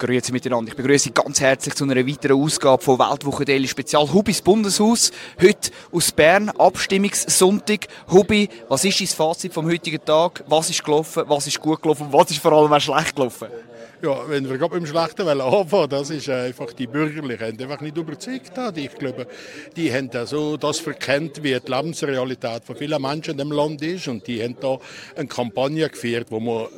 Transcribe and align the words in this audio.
Grüezi 0.00 0.32
miteinander. 0.32 0.70
Ich 0.70 0.76
begrüße 0.76 1.04
Sie 1.04 1.10
ganz 1.12 1.40
herzlich 1.40 1.74
zu 1.74 1.84
einer 1.84 1.94
weiteren 1.94 2.42
Ausgabe 2.42 2.82
von 2.82 2.98
Weltwoche 2.98 3.44
Daily 3.44 3.68
Spezial 3.68 4.10
Hubis 4.10 4.40
Bundeshaus. 4.40 5.12
Heute 5.40 5.70
aus 5.92 6.10
Bern, 6.10 6.48
Abstimmungssonntag. 6.48 7.86
Hubi, 8.10 8.48
was 8.68 8.84
ist 8.84 8.98
dein 8.98 9.06
Fazit 9.06 9.52
vom 9.52 9.66
heutigen 9.66 10.02
Tag? 10.02 10.42
Was 10.48 10.70
ist 10.70 10.82
gelaufen? 10.82 11.24
Was 11.26 11.46
ist 11.46 11.60
gut 11.60 11.82
gelaufen? 11.82 12.06
Was 12.10 12.30
ist 12.30 12.40
vor 12.40 12.52
allem 12.52 12.72
auch 12.72 12.80
schlecht 12.80 13.14
gelaufen? 13.14 13.48
Ja, 14.02 14.26
wenn 14.28 14.48
wir 14.48 14.56
gerade 14.56 14.76
beim 14.76 14.86
Schlechten 14.86 15.28
anfangen 15.28 15.90
das 15.90 16.08
ist 16.08 16.30
einfach 16.30 16.72
die 16.72 16.86
Bürgerlichen, 16.86 17.46
haben 17.46 17.60
einfach 17.60 17.82
nicht 17.82 17.98
überzeugt. 17.98 18.52
Ich 18.76 18.94
glaube, 18.94 19.26
die 19.76 19.92
haben 19.92 20.08
so 20.24 20.56
das 20.56 20.78
verkennt, 20.78 21.42
wie 21.42 21.60
die 21.60 21.70
Lebensrealität 21.70 22.64
von 22.64 22.76
vielen 22.76 23.02
Menschen 23.02 23.32
in 23.32 23.38
dem 23.38 23.52
Land 23.52 23.82
ist. 23.82 24.08
Und 24.08 24.26
die 24.26 24.42
haben 24.42 24.56
da 24.58 24.78
eine 25.14 25.28
Kampagne 25.28 25.86
geführt, 25.90 26.28
wo 26.30 26.40
man, 26.40 26.68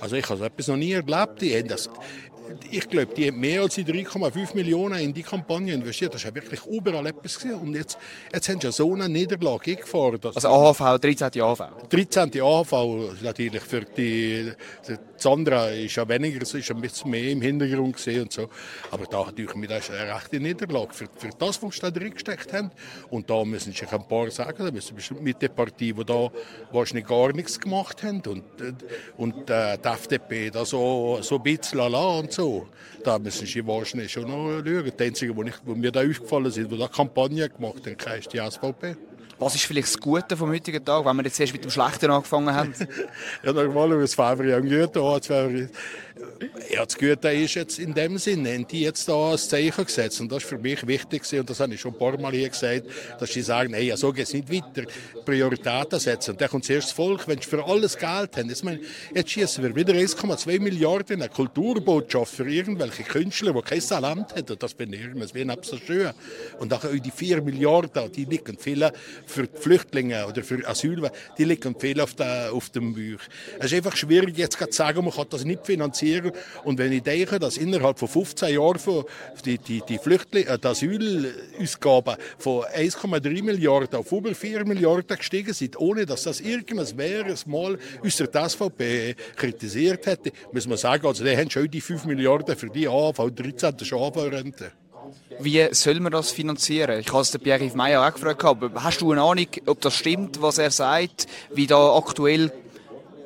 also 0.00 0.16
ich 0.16 0.28
habe 0.28 0.40
so 0.40 0.44
etwas 0.44 0.66
noch 0.66 0.76
nie 0.76 0.90
erlebt. 0.90 1.40
Die 1.40 1.56
haben 1.56 1.68
das 1.68 1.88
ich 2.70 2.88
glaube, 2.88 3.14
die 3.14 3.28
haben 3.28 3.40
mehr 3.40 3.62
als 3.62 3.76
3,5 3.76 4.54
Millionen 4.54 4.98
in 5.00 5.12
die 5.12 5.22
Kampagne 5.22 5.74
investiert. 5.74 6.14
Das 6.14 6.22
ist 6.22 6.28
ja 6.28 6.34
wirklich 6.34 6.64
überall 6.66 7.06
etwas 7.06 7.38
gesehen. 7.38 7.54
Und 7.54 7.74
jetzt, 7.74 7.98
jetzt 8.32 8.48
haben 8.48 8.60
sie 8.60 8.72
so 8.72 8.92
eine 8.94 9.08
Niederlage 9.08 9.72
eingefahren. 9.72 10.18
Also 10.34 10.48
AHV, 10.48 11.00
13. 11.00 11.40
AHV? 11.40 11.62
13. 11.88 12.40
AHV 12.40 12.72
natürlich 13.22 13.62
für 13.62 13.82
die 13.82 14.52
Sandra 15.22 15.68
ist 15.68 15.94
ja 15.96 16.08
weniger, 16.08 16.42
ist 16.42 16.54
ein 16.70 16.80
bisschen 16.80 17.10
mehr 17.10 17.30
im 17.30 17.40
Hintergrund 17.40 17.94
gesehen 17.96 18.22
und 18.22 18.32
so. 18.32 18.48
Aber 18.90 19.06
da 19.06 19.24
natürlich 19.24 19.54
ist 19.54 19.90
eine 19.90 20.14
rechte 20.14 20.40
Niederlage 20.40 20.92
für, 20.92 21.06
für 21.16 21.30
das, 21.38 21.62
was 21.62 21.76
sie 21.76 21.80
da 21.80 21.90
drin 21.90 22.12
gesteckt 22.12 22.52
haben. 22.52 22.70
Und 23.10 23.30
da 23.30 23.44
müssen 23.44 23.72
sich 23.72 23.90
ein 23.90 24.08
paar 24.08 24.30
sagen, 24.30 24.64
da 24.64 24.70
müssen 24.70 24.96
mit 25.20 25.40
der 25.40 25.48
Partei, 25.48 25.92
die 25.92 26.04
da 26.04 26.30
wahrscheinlich 26.72 27.06
gar 27.06 27.32
nichts 27.32 27.60
gemacht 27.60 28.02
haben 28.02 28.22
und, 28.26 28.42
und 29.16 29.48
äh, 29.50 29.78
die 29.78 29.88
FDP 29.88 30.50
da 30.50 30.64
so, 30.64 31.18
so 31.22 31.36
ein 31.36 31.42
bisschen 31.42 31.78
lala 31.78 32.18
und 32.18 32.32
so. 32.32 32.66
Da 33.04 33.18
müssen 33.18 33.46
sie 33.46 33.66
wahrscheinlich 33.66 34.12
schon 34.12 34.24
noch 34.24 34.62
schauen. 34.64 34.92
Die 34.98 35.04
einzige, 35.04 35.36
wo, 35.36 35.42
ich, 35.44 35.54
wo 35.64 35.74
mir 35.74 35.92
da 35.92 36.00
aufgefallen 36.00 36.50
sind, 36.50 36.70
die 36.70 36.78
da 36.78 36.88
Kampagne 36.88 37.48
gemacht 37.48 37.86
haben, 37.86 38.18
ist 38.18 38.32
die 38.32 38.38
SVP. 38.38 38.96
Was 39.42 39.56
ist 39.56 39.64
vielleicht 39.64 39.88
das 39.88 39.98
Gute 39.98 40.36
vom 40.36 40.50
heutigen 40.50 40.84
Tag, 40.84 41.04
wenn 41.04 41.16
wir 41.16 41.24
jetzt 41.24 41.40
erst 41.40 41.52
mit 41.52 41.64
dem 41.64 41.70
Schlechten 41.70 42.08
angefangen 42.08 42.54
haben? 42.54 42.72
ja, 43.42 43.52
normalerweise 43.52 44.14
fahren 44.14 44.38
wir 44.38 44.50
ja 44.50 44.60
gut 44.60 44.96
an. 44.96 45.68
Ja, 46.70 46.84
das 46.84 46.96
Gute 46.96 47.32
ist 47.32 47.54
jetzt 47.54 47.78
in 47.78 47.94
dem 47.94 48.18
Sinne, 48.18 48.52
haben 48.52 48.66
die 48.66 48.82
jetzt 48.82 49.08
da 49.08 49.32
ein 49.32 49.38
Zeichen 49.38 49.84
gesetzt. 49.84 50.20
Und 50.20 50.30
das 50.30 50.42
ist 50.42 50.48
für 50.48 50.58
mich 50.58 50.86
wichtig 50.86 51.22
und 51.32 51.48
das 51.48 51.60
habe 51.60 51.74
ich 51.74 51.80
schon 51.80 51.92
ein 51.92 51.98
paar 51.98 52.18
Mal 52.18 52.32
hier 52.32 52.48
gesagt, 52.48 52.84
dass 53.18 53.32
sie 53.32 53.42
sagen, 53.42 53.74
hey, 53.74 53.92
so 53.96 54.12
geht 54.12 54.26
es 54.26 54.32
nicht 54.32 54.52
weiter. 54.52 54.88
Prioritäten 55.24 55.98
setzen. 55.98 56.32
Und 56.32 56.40
dann 56.40 56.48
kommt 56.48 56.64
zuerst 56.64 56.88
das 56.88 56.92
Volk, 56.92 57.26
wenn 57.26 57.40
sie 57.40 57.48
für 57.48 57.64
alles 57.64 57.96
Geld 57.96 58.36
haben. 58.36 58.48
Jetzt, 58.48 58.64
meine, 58.64 58.80
jetzt 59.14 59.30
schießen 59.30 59.62
wir 59.62 59.74
wieder 59.74 59.94
1,2 59.94 60.60
Milliarden 60.60 61.16
in 61.16 61.22
eine 61.22 61.30
Kulturbotschaft 61.30 62.34
für 62.34 62.48
irgendwelche 62.48 63.02
Künstler, 63.02 63.52
die 63.52 63.62
kein 63.62 63.80
Talent. 63.80 64.50
Und 64.50 64.62
das 64.62 64.74
bin 64.74 64.92
ich 64.92 65.00
irgendwie 65.00 65.46
so 65.62 65.76
schön. 65.78 66.10
Und 66.58 66.72
auch 66.72 66.84
die 66.84 67.10
4 67.10 67.42
Milliarden, 67.42 68.12
die 68.12 68.24
liegen 68.24 68.56
viele 68.58 68.92
für 69.32 69.46
die 69.46 69.58
Flüchtlinge 69.58 70.26
oder 70.26 70.42
für 70.42 70.66
Asyl, 70.68 71.10
die 71.38 71.44
liegen 71.44 71.78
viel 71.78 72.00
auf, 72.00 72.14
der, 72.14 72.52
auf 72.52 72.70
dem 72.70 72.94
Buch. 72.94 73.20
Es 73.58 73.66
ist 73.66 73.74
einfach 73.74 73.96
schwierig, 73.96 74.36
jetzt 74.36 74.58
zu 74.58 74.66
sagen, 74.70 75.04
man 75.04 75.12
kann 75.12 75.26
das 75.30 75.44
nicht 75.44 75.66
finanzieren. 75.66 76.32
Und 76.64 76.78
wenn 76.78 76.92
ich 76.92 77.02
denke, 77.02 77.38
dass 77.38 77.56
innerhalb 77.56 77.98
von 77.98 78.08
15 78.08 78.54
Jahren 78.54 78.78
die, 79.44 79.58
die, 79.58 79.82
die 79.88 79.98
Flüchtlinge, 79.98 80.48
äh, 80.48 80.58
die 80.58 80.66
Asylausgaben 80.66 82.16
von 82.38 82.64
1,3 82.64 83.42
Milliarden 83.42 83.98
auf 83.98 84.12
über 84.12 84.34
4 84.34 84.64
Milliarden 84.64 85.16
gestiegen 85.16 85.52
sind, 85.52 85.78
ohne 85.78 86.06
dass 86.06 86.24
das 86.24 86.40
irgendwas 86.40 86.96
wäre, 86.96 87.34
mal 87.46 87.78
unsere 88.02 88.48
SVP 88.48 89.16
kritisiert 89.36 90.06
hätte, 90.06 90.32
muss 90.52 90.66
man 90.66 90.78
sagen, 90.78 91.06
also 91.06 91.24
die 91.24 91.36
haben 91.36 91.50
schon 91.50 91.70
die 91.70 91.80
5 91.80 92.04
Milliarden 92.04 92.56
für 92.56 92.68
die 92.68 92.88
AV 92.88 93.30
13. 93.30 93.74
AV-Rente. 93.92 94.72
Wie 95.44 95.66
soll 95.72 95.98
man 95.98 96.12
das 96.12 96.30
finanzieren? 96.30 97.00
Ich 97.00 97.08
habe 97.08 97.22
es 97.22 97.36
Pierre-Yves 97.36 97.74
Meyer 97.74 98.06
auch 98.06 98.12
gefragt, 98.12 98.44
aber 98.44 98.70
hast 98.82 99.00
du 99.00 99.10
eine 99.10 99.22
Ahnung, 99.22 99.46
ob 99.66 99.80
das 99.80 99.94
stimmt, 99.94 100.40
was 100.40 100.58
er 100.58 100.70
sagt, 100.70 101.26
wie 101.52 101.66
da 101.66 101.96
aktuell 101.96 102.52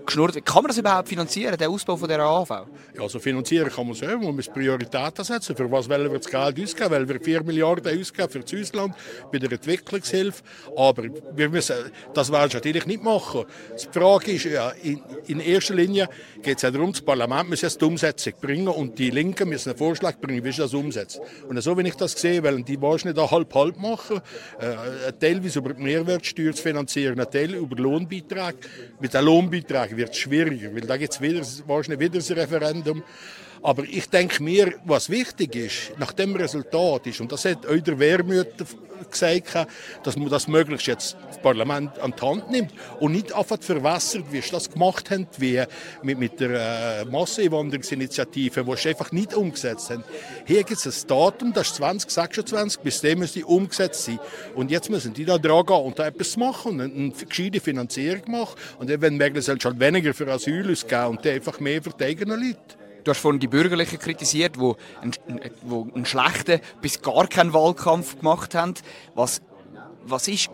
geschnurrt 0.06 0.34
wird? 0.34 0.46
Kann 0.46 0.62
man 0.62 0.68
das 0.68 0.78
überhaupt 0.78 1.08
finanzieren, 1.08 1.56
den 1.56 1.68
Ausbau 1.68 1.96
von 1.96 2.08
der 2.08 2.20
AHV? 2.20 2.50
Ja, 2.94 3.02
also 3.02 3.18
finanzieren 3.18 3.68
kann 3.68 3.86
man 3.86 3.94
es 3.94 4.00
ja, 4.00 4.16
man 4.16 4.34
muss 4.34 4.48
Prioritäten 4.48 5.24
setzen. 5.24 5.56
Für 5.56 5.70
was 5.70 5.88
wollen 5.88 6.10
wir 6.10 6.18
das 6.18 6.30
Geld 6.30 6.60
ausgeben? 6.60 6.90
Weil 6.90 7.08
wir 7.08 7.20
4 7.20 7.42
Milliarden 7.42 8.00
ausgeben 8.00 8.30
für 8.30 8.40
das 8.40 8.54
Ausland 8.54 8.94
bei 9.32 9.38
der 9.38 9.52
Entwicklungshilfe. 9.52 10.42
Aber 10.76 11.04
wir 11.34 11.48
müssen, 11.48 11.76
das 12.14 12.30
werden 12.32 12.50
wir 12.50 12.56
natürlich 12.56 12.86
nicht 12.86 13.02
machen. 13.02 13.44
Die 13.82 13.98
Frage 13.98 14.32
ist 14.32 14.44
ja, 14.44 14.70
in, 14.82 15.02
in 15.26 15.40
erster 15.40 15.74
Linie 15.74 16.08
geht 16.42 16.56
es 16.56 16.62
ja 16.62 16.70
darum, 16.70 16.92
das 16.92 17.02
Parlament 17.02 17.50
muss 17.50 17.60
jetzt 17.60 17.80
die 17.80 17.84
Umsetzung 17.84 18.34
bringen 18.40 18.68
und 18.68 18.98
die 18.98 19.10
Linken 19.10 19.48
müssen 19.48 19.70
einen 19.70 19.78
Vorschlag 19.78 20.18
bringen, 20.20 20.44
wie 20.44 20.52
sie 20.52 20.62
das 20.62 20.74
umsetzt. 20.74 21.20
Und 21.48 21.60
so, 21.60 21.76
wenn 21.76 21.86
ich 21.86 21.94
das 21.94 22.12
sehe, 22.12 22.42
wollen 22.42 22.64
die 22.64 22.80
wahrscheinlich 22.80 23.16
da 23.16 23.30
halb-halb 23.30 23.76
machen, 23.78 24.20
äh, 24.58 25.12
teilweise 25.18 25.58
über 25.58 25.74
die 25.74 25.82
Mehrwertsteuer 25.82 26.52
zu 26.52 26.62
finanzieren, 26.62 27.18
ein 27.20 27.30
Teil 27.30 27.54
über 27.54 27.76
Lohnbeiträge. 27.76 28.58
Mit 29.00 29.14
den 29.14 29.24
Lohnbeiträgen 29.24 29.95
wird 29.96 30.16
schwieriger, 30.16 30.74
weil 30.74 30.82
da 30.82 30.96
gibt 30.96 31.12
es 31.12 31.20
wieder, 31.20 31.42
wahrscheinlich 31.66 32.00
wieder 32.00 32.18
ein 32.18 32.38
Referendum. 32.38 33.02
Aber 33.62 33.84
ich 33.84 34.08
denke 34.08 34.42
mir, 34.42 34.74
was 34.84 35.10
wichtig 35.10 35.54
ist, 35.56 35.98
nach 35.98 36.12
dem 36.12 36.34
Resultat 36.36 37.06
ist, 37.06 37.20
und 37.20 37.32
das 37.32 37.44
hat 37.44 37.66
auch 37.66 37.76
der 37.76 37.98
Wehrmütter 37.98 38.66
gesagt, 39.10 39.68
dass 40.02 40.16
man 40.16 40.28
das 40.28 40.48
möglichst 40.48 40.86
jetzt 40.86 41.16
das 41.28 41.40
Parlament 41.40 41.98
an 41.98 42.14
die 42.16 42.26
Hand 42.26 42.50
nimmt 42.50 42.72
und 43.00 43.12
nicht 43.12 43.32
einfach 43.34 43.58
verwässert, 43.60 44.24
wie 44.30 44.40
sie 44.40 44.50
das 44.50 44.70
gemacht 44.70 45.10
haben, 45.10 45.26
wie 45.38 45.62
mit, 46.02 46.18
mit 46.18 46.40
der 46.40 47.02
äh, 47.02 47.04
Masseneinwanderungsinitiative, 47.04 48.64
die 48.64 48.76
sie 48.76 48.88
einfach 48.90 49.12
nicht 49.12 49.34
umgesetzt 49.34 49.90
haben. 49.90 50.04
Hier 50.44 50.62
gibt 50.62 50.84
es 50.84 50.86
ein 50.86 51.08
Datum, 51.08 51.52
das 51.52 51.68
ist 51.68 51.76
2026, 51.76 52.80
bis 52.80 53.00
dem 53.00 53.20
müssen 53.20 53.34
die 53.34 53.44
umgesetzt 53.44 54.04
sein. 54.04 54.18
Und 54.54 54.70
jetzt 54.70 54.90
müssen 54.90 55.12
die 55.12 55.24
da 55.24 55.38
dran 55.38 55.66
gehen 55.66 55.76
und 55.76 55.98
da 55.98 56.06
etwas 56.06 56.36
machen 56.36 56.80
und 56.80 56.94
eine, 56.94 57.10
gescheite 57.10 57.60
Finanzierung 57.60 58.30
machen. 58.30 58.56
Und 58.78 58.88
wenn 59.00 59.16
möglich, 59.16 59.44
soll 59.44 59.58
es 59.58 59.64
halt 59.64 59.80
weniger 59.80 60.14
für 60.14 60.30
Asyl 60.30 60.70
ausgeben 60.70 61.06
und 61.06 61.26
einfach 61.26 61.60
mehr 61.60 61.82
für 61.82 61.90
die 61.90 62.04
eigenen 62.04 62.40
Leute. 62.40 62.85
Du 63.06 63.10
hast 63.10 63.20
vorhin 63.20 63.38
die 63.38 63.46
Bürgerlichen 63.46 64.00
kritisiert, 64.00 64.56
die 64.56 64.74
einen, 65.00 65.40
wo 65.62 65.86
einen 65.94 66.04
schlechten 66.04 66.60
bis 66.82 67.00
gar 67.00 67.28
keinen 67.28 67.52
Wahlkampf 67.52 68.18
gemacht 68.18 68.56
haben. 68.56 68.74
Was, 69.14 69.40
was 70.04 70.26
ist 70.26 70.50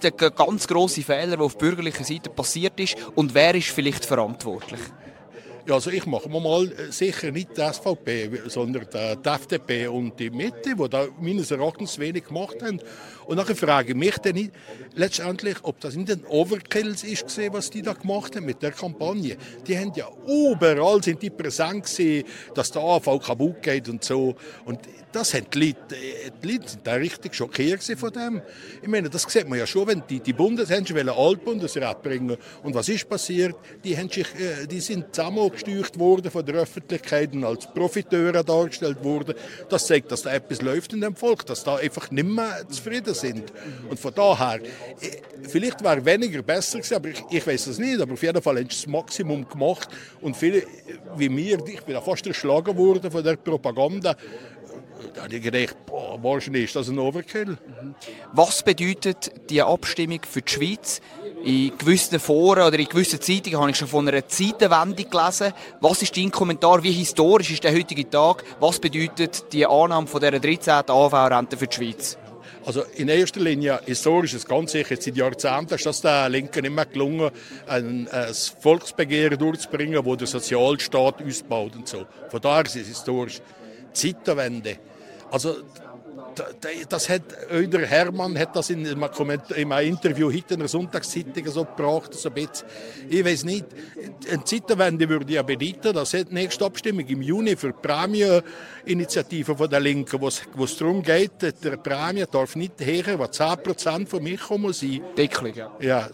der 0.00 0.12
ganz 0.12 0.68
große 0.68 1.02
Fehler, 1.02 1.36
der 1.36 1.40
auf 1.40 1.58
bürgerlicher 1.58 2.04
Seite 2.04 2.30
passiert 2.30 2.78
ist 2.78 2.96
und 3.16 3.34
wer 3.34 3.56
ist 3.56 3.70
vielleicht 3.70 4.04
verantwortlich? 4.04 4.78
Ja, 5.66 5.74
also 5.74 5.90
ich 5.90 6.06
mache 6.06 6.28
mal 6.28 6.70
äh, 6.70 6.92
sicher 6.92 7.32
nicht 7.32 7.56
die 7.56 7.72
SVP, 7.72 8.42
sondern 8.46 8.86
die 8.92 9.28
FDP 9.28 9.88
und 9.88 10.20
die 10.20 10.30
Mitte, 10.30 10.76
die 10.76 10.88
da 10.88 11.06
meines 11.18 11.50
Erachtens 11.50 11.98
wenig 11.98 12.26
gemacht 12.26 12.62
haben. 12.62 12.80
Und 13.26 13.36
nachher 13.36 13.56
frage 13.56 13.90
ich 13.90 13.96
mich 13.96 14.18
dann 14.18 14.50
letztendlich, 14.94 15.56
ob 15.62 15.80
das 15.80 15.94
in 15.94 16.06
den 16.06 16.24
Overkills 16.26 17.04
ist, 17.04 17.38
was 17.52 17.70
die 17.70 17.82
da 17.82 17.92
gemacht 17.92 18.36
haben 18.36 18.46
mit 18.46 18.62
der 18.62 18.72
Kampagne. 18.72 19.36
Die 19.66 19.78
haben 19.78 19.92
ja 19.94 20.08
überall 20.26 21.02
sind 21.02 21.22
die 21.22 21.30
präsent 21.30 21.84
gewesen, 21.84 22.24
dass 22.54 22.70
der 22.70 22.82
AV 22.82 23.18
kaputt 23.18 23.62
geht 23.62 23.88
und 23.88 24.04
so. 24.04 24.34
Und 24.64 24.80
das 25.12 25.32
haben 25.34 25.46
die 25.52 25.66
Leute, 25.66 25.96
äh, 25.96 26.30
die 26.42 26.52
Leute 26.52 26.68
sind 26.68 26.86
da 26.86 26.94
richtig 26.94 27.34
schockiert 27.34 27.82
von 27.96 28.12
dem. 28.12 28.42
Ich 28.82 28.88
meine, 28.88 29.08
das 29.08 29.22
sieht 29.22 29.48
man 29.48 29.58
ja 29.58 29.66
schon, 29.66 29.86
wenn 29.86 30.02
die, 30.08 30.20
die 30.20 30.32
Bundeshändler 30.32 30.96
wollen 30.96 31.08
Altbundesrat 31.08 32.02
bringen. 32.02 32.36
Und 32.62 32.74
was 32.74 32.88
ist 32.88 33.08
passiert? 33.08 33.54
Die, 33.84 33.96
haben 33.96 34.08
sich, 34.08 34.26
äh, 34.34 34.66
die 34.66 34.80
sind 34.80 35.14
zusammengesteucht 35.14 35.98
worden 35.98 36.30
von 36.30 36.44
der 36.44 36.56
Öffentlichkeit 36.56 37.32
und 37.32 37.44
als 37.44 37.66
Profiteure 37.72 38.42
dargestellt 38.42 39.02
worden. 39.04 39.34
Das 39.68 39.86
zeigt, 39.86 40.10
dass 40.10 40.22
da 40.22 40.32
etwas 40.32 40.62
läuft 40.62 40.92
in 40.92 41.00
dem 41.00 41.14
Volk, 41.14 41.46
dass 41.46 41.64
da 41.64 41.76
einfach 41.76 42.10
nicht 42.10 42.26
mehr 42.26 42.68
zufrieden 42.68 43.13
sind. 43.14 43.52
Und 43.88 43.98
von 43.98 44.14
daher, 44.14 44.60
äh, 44.60 45.48
vielleicht 45.48 45.82
wäre 45.82 46.04
weniger 46.04 46.42
besser 46.42 46.78
gewesen, 46.78 46.94
aber 46.94 47.08
ich, 47.08 47.22
ich 47.30 47.46
weiß 47.46 47.66
es 47.68 47.78
nicht. 47.78 48.00
Aber 48.00 48.12
auf 48.12 48.22
jeden 48.22 48.42
Fall 48.42 48.56
haben 48.56 48.70
sie 48.70 48.76
das 48.76 48.86
Maximum 48.86 49.48
gemacht. 49.48 49.88
Und 50.20 50.36
viele, 50.36 50.62
wie 51.16 51.28
mir, 51.28 51.58
ich 51.66 51.82
bin 51.82 52.00
fast 52.02 52.26
erschlagen 52.26 52.76
worden 52.76 53.10
von 53.10 53.22
der 53.22 53.36
Propaganda 53.36 54.16
Da 55.14 55.22
habe 55.22 55.36
ich 55.36 55.42
gedacht, 55.42 55.76
boah, 55.86 56.22
wahrscheinlich 56.22 56.64
ist 56.64 56.76
das 56.76 56.88
ein 56.88 56.98
Overkill. 56.98 57.56
Was 58.32 58.62
bedeutet 58.62 59.32
die 59.50 59.62
Abstimmung 59.62 60.20
für 60.28 60.42
die 60.42 60.52
Schweiz? 60.52 61.00
In 61.44 61.76
gewissen 61.76 62.18
Foren 62.18 62.66
oder 62.66 62.78
in 62.78 62.88
gewissen 62.88 63.20
Zeitungen 63.20 63.60
habe 63.60 63.70
ich 63.70 63.76
schon 63.76 63.86
von 63.86 64.08
einer 64.08 64.26
Zeitenwende 64.26 65.04
gelesen. 65.04 65.52
Was 65.80 66.00
ist 66.00 66.16
dein 66.16 66.30
Kommentar? 66.30 66.82
Wie 66.82 66.92
historisch 66.92 67.50
ist 67.50 67.64
der 67.64 67.74
heutige 67.74 68.08
Tag? 68.08 68.44
Was 68.60 68.78
bedeutet 68.78 69.52
die 69.52 69.66
Annahme 69.66 70.06
von 70.06 70.20
dieser 70.20 70.40
13. 70.40 70.72
AV-Rente 70.88 71.56
für 71.56 71.66
die 71.66 71.76
Schweiz? 71.76 72.16
Also 72.66 72.82
in 72.96 73.08
erster 73.08 73.40
Linie 73.40 73.80
historisch 73.84 74.32
ist 74.32 74.48
ganz 74.48 74.72
sicher, 74.72 74.96
seit 74.98 75.16
Jahrzehnten 75.16 75.74
ist 75.74 75.84
das 75.84 76.00
der 76.00 76.28
Linken 76.30 76.74
mehr 76.74 76.86
gelungen, 76.86 77.30
ein, 77.66 78.08
ein 78.08 78.34
Volksbegehren 78.60 79.38
durchzubringen, 79.38 80.02
wo 80.04 80.16
der 80.16 80.26
Sozialstaat 80.26 81.22
ausbaut 81.22 81.76
und 81.76 81.86
so. 81.86 82.06
Von 82.30 82.40
daher 82.40 82.64
ist 82.64 82.76
es 82.76 82.88
historisch. 82.88 83.40
Zeitenwende. 83.92 84.78
Also 85.34 85.56
das 86.90 87.08
hat 87.08 87.22
der 87.50 87.86
Hermann 87.86 88.38
hat 88.38 88.54
das 88.54 88.70
in 88.70 88.86
einem 88.86 89.72
Interview 89.84 90.32
heute 90.32 90.54
in 90.54 90.60
der 90.60 90.68
Sonntagszeitung 90.68 91.44
so 91.48 91.64
gebracht, 91.64 92.14
so 92.14 92.28
ein 92.28 92.34
bisschen. 92.34 92.68
Ich 93.08 93.24
weiß 93.24 93.42
nicht, 93.42 93.66
eine 94.30 94.44
Zeitenwende 94.44 95.08
würde 95.08 95.32
ja 95.32 95.42
bedeuten, 95.42 95.92
dass 95.92 96.12
die 96.12 96.24
nächste 96.30 96.64
Abstimmung 96.66 97.04
im 97.08 97.20
Juni 97.20 97.56
für 97.56 97.72
die 97.72 97.82
Prämieninitiative 97.82 99.56
von 99.56 99.68
der 99.68 99.80
Linken, 99.80 100.20
wo 100.20 100.28
es 100.28 100.76
darum 100.76 101.02
geht, 101.02 101.42
der 101.42 101.78
Prämie 101.78 102.26
darf 102.30 102.54
nicht 102.54 102.74
höher 102.78 103.18
als 103.18 103.40
10% 103.40 104.06
von 104.06 104.22
mich 104.22 104.40
kommen 104.40 104.72
sein. 104.72 105.00
Deckelung, 105.16 105.54
ja. 105.54 105.76
ja 105.80 106.10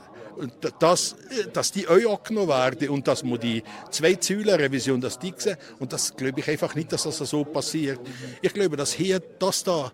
dass, 0.79 1.17
dass 1.53 1.73
die 1.73 1.89
euch 1.89 2.09
angenommen 2.09 2.49
werden 2.49 2.89
und 2.89 3.07
dass 3.07 3.23
man 3.23 3.41
die 3.41 3.63
zwei 3.91 4.17
Säulen 4.21 4.55
Revision, 4.55 5.01
dass 5.01 5.19
die 5.19 5.35
sehen. 5.37 5.57
Und 5.79 5.93
das 5.93 6.17
glaube 6.17 6.41
ich 6.41 6.49
einfach 6.49 6.75
nicht, 6.75 6.93
dass 6.93 7.05
das 7.05 7.19
so 7.19 7.45
passiert. 7.45 8.01
Ich 8.43 8.53
glaube, 8.53 8.77
dass 8.77 8.93
hier 8.93 9.21
das 9.39 9.65
da 9.65 9.93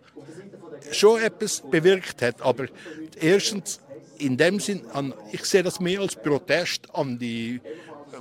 schon 0.93 1.21
etwas 1.23 1.63
bewirkt 1.71 2.23
hat, 2.23 2.41
aber 2.43 2.67
erstens 3.21 3.81
in 4.19 4.37
dem 4.37 4.61
Sinn, 4.61 4.83
an, 4.93 5.15
ich 5.33 5.45
sehe 5.45 5.63
das 5.63 5.81
mehr 5.81 6.01
als 6.01 6.17
Protest 6.17 6.89
an 6.95 7.19
die 7.19 7.61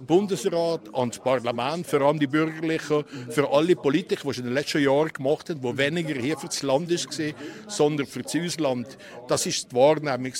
Bundesrat, 0.06 0.94
an 0.94 1.10
das 1.10 1.20
Parlament, 1.20 1.88
vor 1.88 2.02
allem 2.02 2.20
die 2.20 2.28
Bürgerlichen, 2.28 3.06
für 3.30 3.50
alle 3.50 3.76
Politiker, 3.76 4.24
die 4.24 4.30
es 4.30 4.38
in 4.40 4.46
den 4.46 4.54
letzten 4.54 4.84
Jahren 4.84 5.14
gemacht 5.14 5.50
haben, 5.50 5.62
die 5.62 5.78
weniger 5.78 6.16
hier 6.16 6.38
für 6.38 6.48
das 6.48 6.64
Land 6.64 6.90
war, 6.90 7.34
sondern 7.68 8.08
für 8.08 8.22
das 8.22 8.36
Ausland. 8.36 8.98
Das 9.28 9.46
ist 9.46 9.72
die 9.72 9.76
Wahrnehmung. 9.76 10.34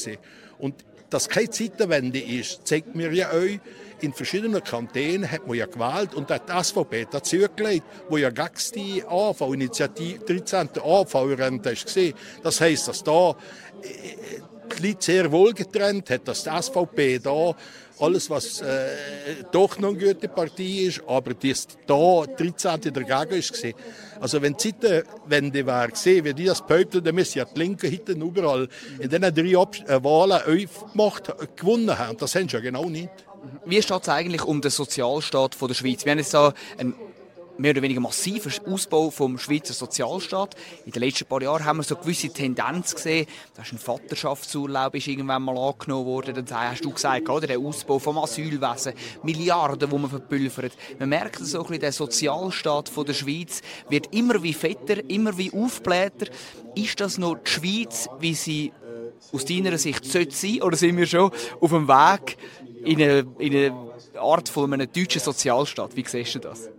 Und 0.58 0.86
dass 1.10 1.30
keine 1.30 1.50
Zeitenwende 1.50 2.20
ist, 2.20 2.68
zeigt 2.68 2.96
mir 2.96 3.14
ja 3.14 3.32
euch, 3.32 3.60
in 4.02 4.14
verschiedenen 4.14 4.64
Kantonen 4.64 5.32
hat 5.32 5.48
man 5.48 5.58
ja 5.58 5.66
gewählt 5.66 6.14
und 6.16 6.30
hat 6.30 6.50
die 6.50 6.64
SVP 6.64 7.08
dazu 7.10 7.38
gelegt, 7.56 7.84
wo 8.10 8.18
ja 8.18 8.30
gegen 8.30 8.50
die 8.76 9.04
AV-Initiative 9.08 10.20
13. 10.26 10.70
AV-Rente 10.84 11.72
war. 11.72 12.14
Das 12.44 12.62
heisst, 12.62 12.88
dass 12.88 13.04
da 13.04 13.36
äh, 14.70 14.76
die 14.78 14.88
Leute 14.88 15.06
sehr 15.06 15.32
wohl 15.32 15.54
getrennt 15.54 16.10
hat, 16.10 16.28
dass 16.28 16.44
die 16.44 16.50
SVP 16.50 17.20
da 17.20 17.56
alles, 18.00 18.30
was 18.30 18.62
äh, 18.62 18.88
doch 19.52 19.80
noch 19.80 19.90
eine 19.90 19.98
gute 19.98 20.28
Partie 20.28 20.88
ist, 20.88 21.02
aber 21.08 21.34
das 21.34 21.68
da 21.88 22.26
13. 22.26 22.82
dagegen 22.94 23.10
war. 23.10 23.74
Also 24.20 24.42
wenn 24.42 24.54
die 24.54 24.78
Zeitenwende 24.78 25.66
wäre 25.66 25.90
gesehen, 25.90 26.26
wie 26.26 26.34
die 26.34 26.46
das 26.46 26.66
behaupten, 26.66 27.04
dann 27.04 27.16
müssen 27.16 27.38
ja 27.38 27.46
die 27.46 27.60
Linken 27.60 27.90
hinten 27.90 28.22
überall 28.22 28.68
in 29.00 29.10
diesen 29.10 29.34
drei 29.34 29.58
Ab 29.58 29.76
äh, 29.88 30.04
Wahlen 30.04 30.70
gemacht, 30.92 31.34
gewonnen 31.56 31.98
haben. 31.98 32.18
Das 32.18 32.36
haben 32.36 32.50
sie 32.50 32.56
ja 32.56 32.62
genau 32.62 32.90
nicht. 32.90 33.10
Wie 33.66 33.82
steht 33.82 34.02
es 34.02 34.10
eigentlich 34.10 34.44
um 34.44 34.62
den 34.62 34.72
Sozialstaat 34.72 35.56
von 35.56 35.68
der 35.68 35.76
Schweiz? 35.76 36.04
Wir 36.04 36.12
haben 36.12 36.20
jetzt 36.20 36.34
da 36.34 36.54
einen 36.78 36.96
mehr 37.58 37.72
oder 37.72 37.82
weniger 37.82 38.02
massiver 38.02 38.52
Ausbau 38.66 39.10
vom 39.10 39.38
Schweizer 39.38 39.74
Sozialstaat. 39.74 40.56
In 40.86 40.92
den 40.92 41.02
letzten 41.02 41.26
paar 41.26 41.42
Jahren 41.42 41.66
haben 41.66 41.78
wir 41.78 41.84
so 41.84 41.96
eine 41.96 42.04
gewisse 42.04 42.30
Tendenz 42.30 42.94
gesehen. 42.94 43.28
Da 43.56 43.64
ist 43.64 43.72
ein 43.72 43.78
Vaterschaftsurlaub 43.78 44.96
ist 44.96 45.08
irgendwann 45.08 45.44
mal 45.44 45.58
angenommen 45.58 46.06
worden. 46.06 46.36
Dann 46.36 46.70
hast 46.70 46.86
du 46.86 46.92
gesagt, 46.92 47.30
oder? 47.30 47.56
der 47.56 47.60
Ausbau 47.60 48.00
vom 48.00 48.18
Asylwesen, 48.18 48.94
Milliarden, 49.24 49.90
die 49.90 49.98
man 49.98 50.10
verpulvert. 50.10 50.74
Man 51.00 51.10
merkt 51.10 51.38
so 51.38 51.60
ein 51.60 51.64
bisschen, 51.64 51.82
der 51.82 51.92
Sozialstaat 51.92 52.90
von 52.90 53.06
der 53.06 53.14
Schweiz 53.14 53.62
wird 53.90 54.14
immer 54.14 54.42
wie 54.44 54.54
fetter, 54.54 55.10
immer 55.10 55.38
wie 55.38 55.52
aufblähter. 55.52 56.28
Ist 56.76 57.00
das 57.00 57.18
noch 57.18 57.36
die 57.36 57.52
Schweiz, 57.52 58.10
wie 58.20 58.34
sie 58.34 58.74
aus 59.32 59.46
deiner 59.46 59.78
Sicht 59.78 60.06
sollte 60.06 60.36
sein? 60.36 60.62
Oder 60.62 60.78
sind 60.78 60.98
wir 60.98 61.06
schon 61.06 61.32
auf 61.60 61.72
dem 61.72 61.88
Weg 61.88 62.38
in 62.84 63.02
eine, 63.02 63.26
in 63.40 63.56
eine 63.56 64.20
Art 64.20 64.50
von 64.50 64.74
einem 64.74 64.92
deutschen 64.92 65.22
Sozialstaat? 65.22 65.96
Wie 65.96 66.06
siehst 66.06 66.36
du 66.36 66.40
das? 66.40 66.70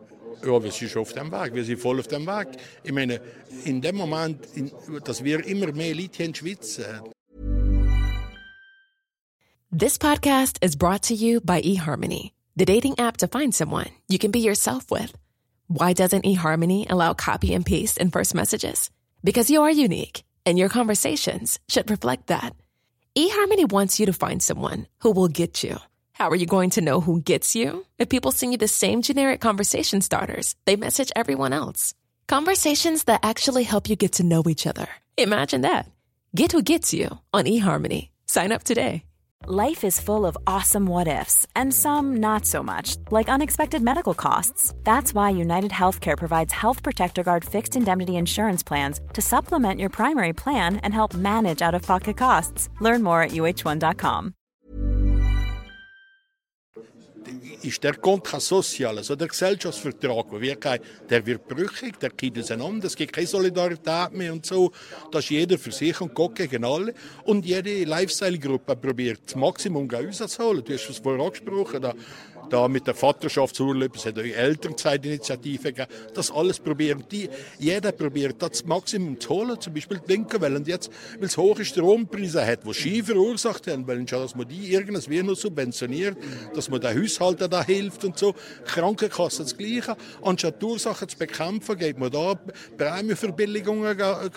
Wir 0.43 1.65
sind 1.65 1.79
voll 1.79 2.01
auf 2.01 2.09
dem 2.09 2.27
Weg. 2.27 2.49
Ich 2.83 2.93
meine, 2.93 3.21
in 3.65 3.81
dem 3.81 3.97
Moment, 3.97 4.47
in, 4.55 4.71
dass 5.05 5.23
wir 5.23 5.45
immer 5.47 5.73
mehr 5.73 5.95
Leute 5.95 6.23
in 6.23 6.33
This 9.73 9.99
podcast 9.99 10.59
is 10.63 10.77
brought 10.77 11.03
to 11.05 11.15
you 11.15 11.41
by 11.41 11.61
eHarmony, 11.61 12.33
the 12.57 12.65
dating 12.65 12.99
app 12.99 13.17
to 13.19 13.27
find 13.27 13.55
someone 13.55 13.91
you 14.09 14.19
can 14.19 14.31
be 14.31 14.41
yourself 14.41 14.91
with. 14.91 15.13
Why 15.69 15.93
doesn't 15.93 16.25
eHarmony 16.25 16.91
allow 16.91 17.15
copy 17.15 17.53
and 17.55 17.67
paste 17.67 17.99
in 17.99 18.11
first 18.11 18.35
messages? 18.35 18.91
Because 19.25 19.51
you 19.51 19.63
are 19.63 19.71
unique, 19.71 20.23
and 20.45 20.59
your 20.59 20.69
conversations 20.69 21.59
should 21.69 21.91
reflect 21.91 22.29
that. 22.29 22.55
eHarmony 23.17 23.71
wants 23.73 23.99
you 23.99 24.07
to 24.07 24.13
find 24.13 24.43
someone 24.43 24.87
who 25.01 25.11
will 25.11 25.29
get 25.29 25.65
you. 25.65 25.79
How 26.19 26.31
are 26.31 26.43
you 26.43 26.47
going 26.47 26.71
to 26.71 26.81
know 26.81 27.03
who 27.03 27.21
gets 27.21 27.55
you? 27.55 27.85
If 27.99 28.09
people 28.09 28.33
send 28.33 28.53
you 28.53 28.57
the 28.57 28.69
same 28.69 29.03
generic 29.03 29.39
conversation 29.43 30.01
starters, 30.01 30.55
they 30.65 30.75
message 30.75 31.13
everyone 31.15 31.53
else. 31.53 31.93
Conversations 32.27 33.05
that 33.05 33.21
actually 33.23 33.65
help 33.65 33.91
you 33.91 33.97
get 33.97 34.13
to 34.13 34.25
know 34.25 34.43
each 34.49 34.67
other. 34.67 34.87
Imagine 35.19 35.61
that. 35.61 35.85
Get 36.35 36.53
who 36.53 36.63
gets 36.63 36.95
you 36.95 37.19
on 37.35 37.45
eHarmony. 37.45 38.09
Sign 38.25 38.51
up 38.51 38.63
today. 38.63 39.03
Life 39.47 39.85
is 39.85 40.01
full 40.01 40.25
of 40.25 40.39
awesome 40.47 40.87
what 40.87 41.07
ifs, 41.07 41.47
and 41.55 41.73
some 41.73 42.17
not 42.17 42.47
so 42.47 42.63
much, 42.63 42.97
like 43.11 43.29
unexpected 43.29 43.83
medical 43.83 44.15
costs. 44.15 44.73
That's 44.85 45.13
why 45.13 45.29
United 45.29 45.71
Healthcare 45.71 46.17
provides 46.17 46.53
Health 46.55 46.83
Protector 46.83 47.25
Guard 47.25 47.45
fixed 47.45 47.77
indemnity 47.77 48.17
insurance 48.17 48.63
plans 48.63 49.01
to 49.13 49.21
supplement 49.21 49.81
your 49.81 49.91
primary 49.91 50.33
plan 50.33 50.79
and 50.79 50.95
help 50.95 51.13
manage 51.13 51.61
out 51.61 51.75
of 51.75 51.83
pocket 51.83 52.17
costs. 52.17 52.71
Learn 52.81 53.03
more 53.03 53.21
at 53.21 53.33
uh1.com. 53.33 54.36
ist 57.67 57.83
der 57.83 57.95
Contrat 57.95 58.43
social, 58.43 58.99
also 58.99 59.17
der 59.17 59.29
Gesellschaftsvertrag, 59.29 60.31
der 60.31 60.41
wird, 60.41 60.81
der 61.11 61.27
wird 61.27 61.49
brüchig, 61.49 61.99
der 61.99 62.11
geht 62.11 62.39
auseinander, 62.39 62.87
es 62.87 62.97
gibt 62.97 63.13
keine 63.13 63.27
Solidarität 63.27 64.13
mehr 64.13 64.33
und 64.33 64.47
so. 64.47 64.73
Da 65.11 65.19
ist 65.19 65.31
jeder 65.31 65.59
für 65.59 65.73
sich 65.73 66.01
und 66.01 66.15
Gott 66.15 66.37
gegen 66.37 66.65
alle. 66.65 66.95
Und 67.25 67.45
jede 67.45 67.85
Lifestyle-Gruppe 67.85 68.77
probiert 68.77 69.21
das 69.27 69.35
Maximum 69.35 69.91
rauszuholen. 69.91 70.65
Du 70.65 70.73
hast 70.73 70.89
es 70.89 70.99
vorher 70.99 71.25
angesprochen, 71.25 71.83
da 71.83 71.95
da 72.51 72.69
mit 72.69 72.87
der 72.87 72.95
Vaterschaftsurlaub, 72.95 73.97
es 73.97 74.07
hat 74.07 74.19
eine 74.19 74.33
Elternzeitinitiative 74.33 75.73
gegeben, 75.73 75.91
das 76.15 76.31
alles 76.31 76.59
probieren 76.59 77.05
die, 77.11 77.29
jeder 77.59 77.93
probiert 77.93 78.37
das 78.41 78.65
Maximum 78.65 79.19
zu 79.21 79.31
holen, 79.31 79.61
zum 79.61 79.75
Beispiel 79.75 80.01
die 80.07 80.13
Linken 80.13 80.41
wollen 80.41 80.65
jetzt, 80.65 80.91
weil 81.19 81.27
es 81.27 81.37
hohe 81.37 81.65
Strompreise 81.65 82.45
hat, 82.47 82.67
die 82.67 82.75
Ski 82.75 83.03
verursacht 83.03 83.67
haben, 83.67 83.87
wollen 83.87 84.07
schon, 84.07 84.21
dass 84.21 84.35
man 84.35 84.49
die 84.49 84.73
irgendwie 84.73 85.23
noch 85.23 85.37
subventioniert, 85.37 86.17
dass 86.55 86.69
man 86.69 86.81
den 86.81 87.03
Haushalten 87.03 87.51
da 87.51 87.65
hilft 87.65 88.05
und 88.05 88.19
so, 88.19 88.35
Krankenkasse 88.65 89.43
das 89.43 89.57
Gleiche, 89.57 89.97
anstatt 90.23 90.61
die 90.61 90.67
Ursachen 90.67 91.09
zu 91.09 91.19
bekämpfen, 91.19 91.79
geht 91.79 91.99
man 91.99 92.11
da 92.11 92.39
Prämienverbilligungen 92.77 93.97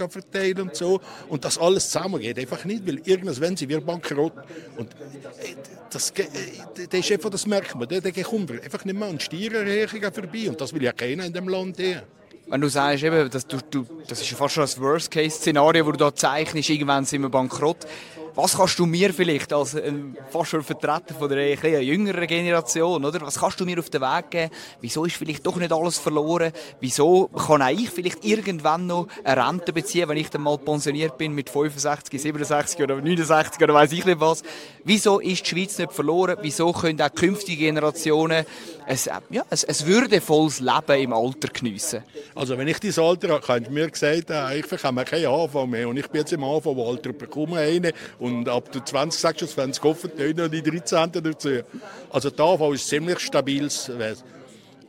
verteilen 0.10 0.62
und 0.62 0.76
so. 0.76 1.00
Und 1.28 1.46
das 1.46 1.58
alles 1.58 1.90
zusammen 1.90 2.22
geht 2.22 2.40
einfach 2.40 2.66
nicht, 2.66 2.86
weil 2.88 3.02
irgendwann 3.06 3.56
sind 3.56 3.70
wir 3.70 3.82
bankrott 3.82 4.34
und 4.78 4.94
äh, 4.94 5.56
das, 5.92 6.12
äh, 6.12 6.26
das 6.90 7.00
ist 7.00 7.12
einfach, 7.12 7.30
das 7.30 7.46
merkt 7.46 7.76
man, 7.76 7.88
der, 8.02 8.12
der 8.12 8.24
kommt 8.24 8.52
einfach 8.52 8.86
nicht 8.86 8.98
mehr 8.98 9.08
an 9.08 9.20
Steuererhöhungen 9.20 10.14
vorbei. 10.14 10.50
Und 10.50 10.60
das 10.60 10.74
will 10.74 10.84
ja 10.84 10.92
keiner 10.92 11.26
in 11.26 11.34
dem 11.34 11.48
Land 11.48 11.78
hier. 11.78 12.04
Wenn 12.48 12.62
du 12.62 12.68
sagst, 12.68 13.04
eben, 13.04 13.30
dass 13.30 13.46
du, 13.46 13.58
du, 13.70 13.86
das 14.08 14.22
ist 14.22 14.30
fast 14.32 14.56
schon 14.56 14.64
das 14.64 14.80
Worst-Case-Szenario, 14.80 15.84
das 15.84 15.92
du 15.92 15.98
da 15.98 16.16
zeichnest, 16.16 16.70
irgendwann 16.70 17.06
sind 17.06 17.22
wir 17.22 17.30
bankrott. 17.30 17.86
Was 18.36 18.56
kannst 18.56 18.78
du 18.80 18.86
mir 18.86 19.14
vielleicht 19.14 19.52
als 19.52 19.76
ein 19.76 20.16
fast 20.30 20.52
schon 20.52 20.64
Vertreter 20.64 21.14
von 21.18 21.30
der 21.30 21.64
eher 21.64 21.82
jüngeren 21.82 22.28
Generation, 22.28 23.04
oder? 23.04 23.22
Was 23.22 23.40
kannst 23.40 23.60
du 23.60 23.66
mir 23.66 23.80
auf 23.80 23.90
den 23.90 24.02
Weg 24.02 24.30
geben? 24.30 24.52
Wieso 24.82 25.06
ist 25.06 25.16
vielleicht 25.16 25.46
doch 25.46 25.56
nicht 25.56 25.72
alles 25.72 25.98
verloren? 25.98 26.52
Wieso 26.80 27.28
kann 27.28 27.62
auch 27.62 27.70
ich 27.70 27.90
vielleicht 27.90 28.24
irgendwann 28.24 28.88
noch 28.88 29.08
eine 29.24 29.48
Rente 29.48 29.74
beziehen, 29.74 30.08
wenn 30.10 30.18
ich 30.18 30.30
dann 30.30 30.44
mal 30.44 30.58
pensioniert 30.58 31.18
bin 31.18 31.34
mit 31.34 31.50
65, 31.50 32.22
67 32.22 32.82
oder 32.82 32.96
69 32.96 33.62
oder 33.64 33.74
weiß 33.74 33.92
ich 33.94 34.06
nicht 34.06 34.20
was? 34.20 34.44
Wieso 34.84 35.20
ist 35.20 35.46
die 35.46 35.50
Schweiz 35.50 35.78
nicht 35.78 35.94
verloren? 35.94 36.38
Wieso 36.42 36.72
können 36.72 37.02
auch 37.02 37.14
künftige 37.14 37.66
Generationen 37.66 38.46
ein, 38.90 38.98
ja, 39.30 39.44
ein, 39.50 39.60
ein 39.68 39.88
würdevolles 39.88 40.60
Leben 40.60 41.02
im 41.04 41.14
Alter 41.14 41.48
geniessen? 41.50 42.04
Also 42.34 42.58
wenn 42.58 42.68
ich 42.68 42.80
dieses 42.80 43.00
Alter 43.00 43.30
habe, 43.30 43.46
kannst 43.46 43.70
du 43.70 43.74
mir 43.74 43.90
gesagt, 43.90 44.32
ich 44.56 44.68
bekomme 44.68 45.06
keinen 45.06 45.28
Anfang 45.28 45.70
mehr 45.70 45.88
und 45.88 45.98
ich 45.98 46.08
bin 46.08 46.22
jetzt 46.22 46.34
im 46.34 46.44
Anfangsalter, 46.44 47.14
bekomme 47.14 47.60
einen 47.60 47.92
und 48.18 48.50
ab 48.50 48.72
der 48.72 48.84
20 48.84 49.20
sagst 49.20 49.42
du, 49.42 49.46
es 49.46 49.56
werden 49.56 49.72
geholfen, 49.72 50.12
noch 50.36 50.48
die 50.48 50.64
13. 50.64 51.12
dazu. 51.12 51.60
Also 52.10 52.30
der 52.30 52.46
Anfang 52.46 52.74
ist 52.74 52.88
ziemlich 52.88 53.20
stabil. 53.20 53.70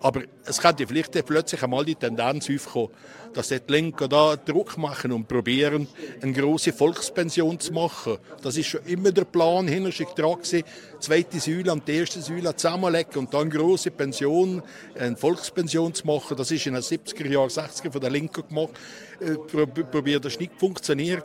Aber 0.01 0.23
es 0.47 0.61
könnte 0.61 0.87
vielleicht 0.87 1.13
plötzlich 1.27 1.63
einmal 1.63 1.85
die 1.85 1.95
Tendenz 1.95 2.49
aufkommen, 2.49 2.89
dass 3.35 3.49
die 3.49 3.61
Linken 3.69 4.09
da 4.09 4.35
Druck 4.35 4.79
machen 4.79 5.13
und 5.13 5.29
probieren, 5.29 5.87
eine 6.23 6.33
große 6.33 6.73
Volkspension 6.73 7.61
zu 7.61 7.73
machen. 7.75 8.17
Das 8.43 8.57
ist 8.57 8.67
schon 8.67 8.85
immer 8.87 9.13
der 9.13 9.25
Plan 9.25 9.69
hinter 9.69 9.93
sich 9.93 10.09
dran 10.09 10.37
gewesen. 10.37 10.65
Zweite 11.01 11.39
Säule 11.39 11.73
und 11.73 11.87
die 11.87 11.97
erste 11.97 12.23
Säule 12.23 12.57
zusammenlegen 12.57 13.17
und 13.17 13.35
dann 13.35 13.43
eine 13.43 13.51
große 13.51 13.91
Pension, 13.91 14.63
eine 14.99 15.17
Volkspension 15.17 15.93
zu 15.93 16.07
machen. 16.07 16.37
Das 16.37 16.51
ist 16.51 16.67
in 16.67 16.75
den 16.75 16.83
70er 16.83 17.29
Jahren, 17.29 17.51
60er 17.51 17.93
von 17.93 18.01
der 18.01 18.11
Linken 18.11 18.49
gemacht. 18.49 18.73
Äh, 19.21 19.37
probiert, 19.85 20.25
das 20.25 20.41
nicht 20.41 20.53
funktioniert. 20.59 21.25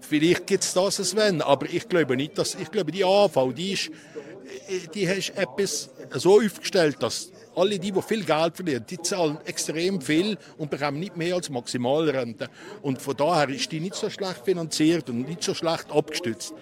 Vielleicht 0.00 0.46
gibt 0.46 0.62
es 0.62 0.74
das, 0.74 0.96
Sven, 0.96 1.42
aber 1.42 1.66
ich 1.66 1.88
glaube 1.88 2.16
nicht, 2.16 2.38
dass, 2.38 2.54
ich 2.54 2.70
glaube, 2.70 2.92
die 2.92 3.04
AV, 3.04 3.52
die 3.52 3.72
ist, 3.72 3.88
äh, 4.68 4.86
die 4.94 5.08
hast 5.08 5.30
etwas 5.30 5.90
so 6.12 6.40
aufgestellt, 6.40 6.96
dass 7.00 7.30
alle 7.56 7.78
die, 7.78 7.92
die 7.92 8.02
viel 8.02 8.24
Geld 8.24 8.56
verdienen, 8.56 8.84
die 8.88 9.00
zahlen 9.00 9.38
extrem 9.44 10.00
viel 10.00 10.36
und 10.58 10.70
bekommen 10.70 11.00
nicht 11.00 11.16
mehr 11.16 11.34
als 11.34 11.50
Maximalrente. 11.50 12.48
Und 12.82 13.00
von 13.00 13.16
daher 13.16 13.48
ist 13.48 13.70
die 13.72 13.80
nicht 13.80 13.94
so 13.94 14.10
schlecht 14.10 14.44
finanziert 14.44 15.08
und 15.10 15.28
nicht 15.28 15.42
so 15.42 15.54
schlecht 15.54 15.90
abgestützt. 15.90 16.54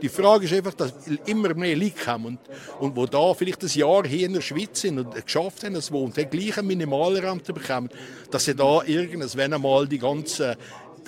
Die 0.00 0.08
Frage 0.08 0.44
ist 0.44 0.52
einfach, 0.52 0.74
dass 0.74 0.92
immer 1.26 1.54
mehr 1.54 1.76
Leute 1.76 2.04
kommen 2.04 2.38
und, 2.78 2.80
und 2.80 2.96
wo 2.96 3.06
da 3.06 3.34
vielleicht 3.34 3.62
ein 3.62 3.70
Jahr 3.70 4.06
hier 4.06 4.26
in 4.26 4.34
der 4.34 4.40
Schweiz 4.40 4.80
sind 4.80 4.98
und 4.98 5.24
geschafft 5.24 5.64
haben, 5.64 5.74
dass 5.74 5.90
wo 5.90 6.06
die 6.08 6.24
gleiche 6.24 6.62
Minimalrente 6.62 7.52
bekommen, 7.52 7.88
dass 8.30 8.44
sie 8.44 8.54
da 8.54 8.82
irgendwann 8.84 9.52
einmal 9.52 9.88
die 9.88 9.98
ganze 9.98 10.56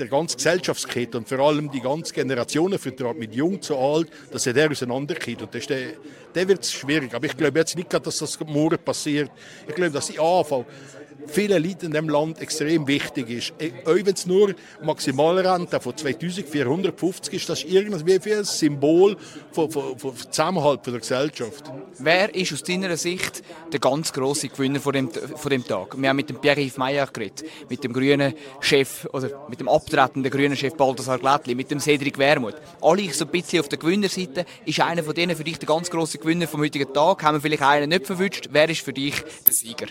der 0.01 0.09
ganze 0.09 0.37
Gesellschaftskette 0.37 1.19
und 1.19 1.29
vor 1.29 1.39
allem 1.41 1.71
die 1.71 1.81
ganze 1.81 2.13
Generationenvertrag 2.13 3.17
mit 3.17 3.35
jung 3.35 3.61
zu 3.61 3.77
alt, 3.77 4.09
dass 4.33 4.47
er 4.47 4.55
der 4.55 4.71
auseinandergeht. 4.71 5.43
Und 5.43 5.55
das 5.55 5.67
der, 5.67 5.93
der 6.35 6.49
wird 6.49 6.65
schwierig. 6.67 7.15
Aber 7.15 7.27
ich 7.27 7.37
glaube 7.37 7.59
jetzt 7.59 7.77
nicht, 7.77 7.93
dass 7.93 8.19
das 8.19 8.41
morgen 8.41 8.79
passiert. 8.79 9.31
Ich 9.69 9.75
glaube, 9.75 9.93
dass 9.93 10.07
die 10.07 10.19
AV 10.19 10.65
vielen 11.27 11.63
Leuten 11.63 11.87
in 11.87 11.93
diesem 11.93 12.09
Land 12.09 12.41
extrem 12.41 12.87
wichtig 12.87 13.31
ist. 13.31 13.53
Äh, 13.59 13.73
auch 13.85 13.95
wenn 13.95 14.15
es 14.15 14.27
nur 14.27 14.55
Maximalrente 14.83 15.81
von 15.81 15.97
2450 15.97 17.35
ist, 17.35 17.49
das 17.49 17.65
ist 17.65 17.71
irgendwie 17.71 18.35
ein 18.35 18.45
Symbol 18.45 19.17
von, 19.53 19.71
von, 19.71 19.99
von 19.99 20.17
Zusammenhalt 20.17 20.87
der 20.87 20.99
Gesellschaft. 20.99 21.71
Wer 21.99 22.35
ist 22.35 22.53
aus 22.53 22.63
deiner 22.63 22.97
Sicht 22.97 23.43
der 23.73 23.81
ganz 23.81 24.13
große 24.13 24.49
Gewinner 24.49 24.81
von 24.81 24.93
dem, 24.93 25.11
von 25.11 25.51
dem 25.51 25.67
Tag? 25.67 26.01
Wir 26.01 26.09
haben 26.09 26.17
mit 26.17 26.29
dem 26.29 26.41
Pierre-Yves 26.41 26.77
Meyer 26.77 27.07
geredet, 27.07 27.45
mit 27.69 27.85
dem 27.85 27.93
grünen 27.93 28.35
Chef, 28.61 29.07
oder 29.13 29.47
mit 29.49 29.61
dem 29.61 29.69
abtretenden 29.69 30.31
grünen 30.31 30.57
Chef 30.57 30.75
Balthasar 30.75 31.19
Glättli, 31.19 31.55
mit 31.55 31.71
dem 31.71 31.81
Cedric 31.81 32.19
Wermuth. 32.19 32.57
Alle 32.81 33.13
so 33.13 33.25
ein 33.25 33.31
bisschen 33.31 33.61
auf 33.61 33.69
der 33.69 33.79
Gewinnerseite. 33.79 34.47
Ist 34.65 34.81
einer 34.81 35.03
von 35.03 35.15
denen 35.15 35.37
für 35.37 35.45
dich 35.45 35.59
der 35.59 35.67
ganz 35.67 35.91
große 35.91 36.19
Gewinner 36.19 36.49
vom 36.49 36.61
heutigen 36.61 36.93
Tag? 36.93 37.23
Haben 37.23 37.37
wir 37.37 37.41
vielleicht 37.41 37.63
einen 37.63 37.89
nicht 37.91 38.07
verwünscht? 38.07 38.49
Wer 38.51 38.69
ist 38.69 38.81
für 38.81 38.93
dich 38.93 39.15
der 39.47 39.55
Sieger? 39.55 39.87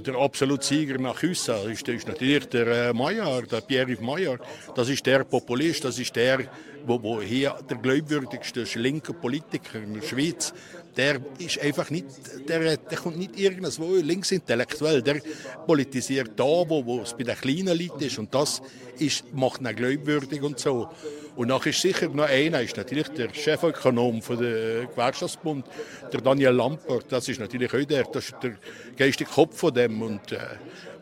Der 0.00 0.14
absolute 0.14 0.64
Sieger 0.64 0.98
nach 0.98 1.22
uns 1.22 1.48
ist, 1.48 1.88
ist 1.88 2.08
natürlich 2.08 2.46
der 2.46 2.66
äh, 2.66 2.92
Maillard, 2.92 3.52
der 3.52 3.60
Pierre-Yves 3.60 4.00
Maillard. 4.00 4.40
Das 4.74 4.88
ist 4.88 5.04
der 5.04 5.24
Populist, 5.24 5.84
das 5.84 5.98
ist 5.98 6.16
der, 6.16 6.40
wo, 6.86 7.02
wo 7.02 7.20
hier 7.20 7.56
der 7.68 7.76
glaubwürdigste 7.76 8.64
linke 8.74 9.12
Politiker 9.12 9.78
in 9.78 9.94
der 9.94 10.02
Schweiz. 10.02 10.54
Der 10.96 11.20
ist 11.38 11.58
einfach 11.58 11.88
nicht, 11.90 12.06
der, 12.48 12.76
der 12.76 12.98
kommt 12.98 13.16
nicht 13.16 13.38
irgendwo 13.38 13.94
linksintellektuell. 13.94 15.02
Der 15.02 15.20
politisiert 15.66 16.32
da, 16.36 16.44
wo, 16.44 16.84
wo 16.84 17.00
es 17.00 17.14
bei 17.14 17.24
den 17.24 17.36
kleinen 17.36 17.78
Leuten 17.78 18.02
ist 18.02 18.18
und 18.18 18.34
das 18.34 18.60
ist, 18.98 19.24
macht 19.32 19.62
ihn 19.62 19.74
glaubwürdig 19.74 20.42
und 20.42 20.58
so. 20.58 20.88
Und 21.34 21.48
nachher 21.48 21.70
ist 21.70 21.80
sicher 21.80 22.08
noch 22.08 22.28
einer, 22.28 22.60
ist 22.60 22.76
natürlich 22.76 23.08
der 23.08 23.32
Chefökonom 23.32 24.20
von 24.20 24.38
der 24.38 24.84
Gewerkschaftsbund, 24.86 25.64
der 26.12 26.20
Daniel 26.20 26.50
Lampert. 26.50 27.06
Das 27.08 27.26
ist 27.28 27.40
natürlich 27.40 27.72
auch 27.72 27.86
der, 27.86 28.04
das 28.04 28.26
ist 28.26 28.34
der 28.42 28.56
geistige 28.96 29.30
Kopf 29.30 29.56
von 29.56 29.72
dem. 29.72 30.02
Und, 30.02 30.32
äh, 30.32 30.38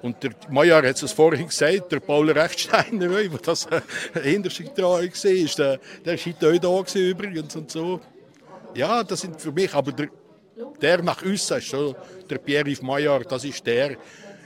und 0.02 0.23
der 0.23 0.30
Mayer 0.49 0.87
hat 0.87 1.02
es 1.02 1.12
vorhin 1.12 1.49
gesagt, 1.49 1.90
der 1.90 1.99
Paul 1.99 2.30
Rechtsteiner, 2.30 3.09
der 3.09 3.28
das 3.42 3.66
äh, 3.66 3.80
hinter 4.23 4.50
sich 4.50 4.68
dran 4.68 4.85
war, 4.85 5.00
der, 5.02 5.80
der 6.04 6.14
ist 6.14 6.26
heute 6.26 6.68
auch 6.68 6.85
da 6.85 6.99
übrigens 6.99 7.56
und 7.56 7.70
so. 7.70 8.00
Ja, 8.75 9.03
das 9.03 9.21
sind 9.21 9.41
für 9.41 9.53
mich, 9.53 9.75
aber 9.75 9.93
der, 9.93 10.09
der 10.81 11.03
nach 11.03 11.23
uns 11.23 11.50
ist 11.50 11.71
so, 11.71 11.95
der 12.29 12.39
Pierre-Yves 12.39 12.83
Mayer, 12.83 13.21
das 13.21 13.45
ist 13.45 13.67
der, 13.67 13.97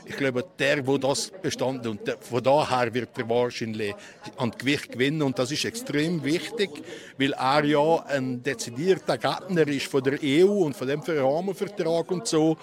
ich 0.07 0.17
glaube, 0.17 0.45
der, 0.59 0.87
wo 0.87 0.99
das 0.99 1.31
bestanden 1.43 1.89
und 1.89 2.07
der, 2.07 2.19
von 2.19 2.43
daher 2.43 2.93
wird 2.93 3.17
er 3.17 3.29
wahrscheinlich 3.29 3.95
an 4.37 4.51
Gewicht 4.51 4.93
gewinnen 4.93 5.23
und 5.23 5.39
das 5.39 5.51
ist 5.51 5.65
extrem 5.65 6.23
wichtig, 6.25 6.71
weil 7.19 7.33
er 7.33 7.65
ja 7.65 8.05
ein 8.07 8.43
dezidierter 8.43 9.19
Gärtner 9.19 9.67
ist 9.69 9.87
von 9.87 10.03
der 10.03 10.19
EU 10.23 10.65
und 10.65 10.77
von 10.77 10.89
dem 10.89 11.01
Rahmenvertrag 11.01 12.11
und 12.11 12.27
so. 12.27 12.57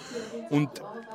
Und 0.49 0.69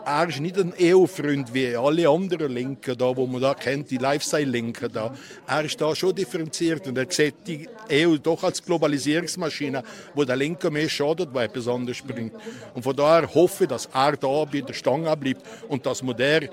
er 0.07 0.29
ist 0.29 0.39
nicht 0.39 0.57
ein 0.57 0.73
EU-Freund 0.81 1.53
wie 1.53 1.75
alle 1.75 2.09
anderen 2.09 2.53
Linken, 2.53 2.97
da, 2.97 3.17
wo 3.17 3.27
man 3.27 3.43
da 3.43 3.55
kennt, 3.55 3.91
die 3.91 3.97
Lifestyle-Linken. 3.97 4.93
Da. 4.93 5.13
Er 5.49 5.65
ist 5.65 5.81
da 5.81 5.97
schon 5.97 6.15
differenziert 6.15 6.87
und 6.87 6.97
er 6.97 7.11
sieht 7.11 7.35
die 7.45 7.69
EU 7.91 8.17
doch 8.17 8.45
als 8.45 8.63
Globalisierungsmaschine, 8.63 9.83
wo 10.15 10.23
der 10.23 10.37
Linke 10.37 10.71
mehr 10.71 10.89
schadet, 10.89 11.31
weil 11.33 11.47
etwas 11.47 11.67
anderes 11.67 12.03
bringt. 12.03 12.35
Und 12.75 12.85
von 12.85 12.95
daher 12.95 13.35
hoffe 13.35 13.65
ich, 13.65 13.69
dass 13.69 13.87
er 13.87 14.17
da 14.17 14.45
bei 14.45 14.61
der 14.61 14.75
Stange 14.75 15.17
bleibt 15.17 15.43
und 15.69 15.85
dass 15.85 16.05
man 16.05 16.17
der, 16.17 16.45
äh, 16.45 16.49